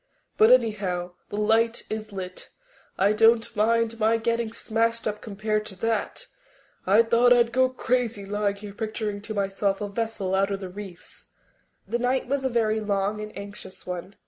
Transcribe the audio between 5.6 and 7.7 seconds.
to that. I thought I'd go